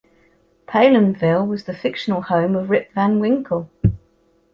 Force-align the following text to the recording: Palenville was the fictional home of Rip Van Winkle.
Palenville 0.67 1.45
was 1.47 1.65
the 1.65 1.75
fictional 1.75 2.23
home 2.23 2.55
of 2.55 2.71
Rip 2.71 2.91
Van 2.95 3.19
Winkle. 3.19 3.69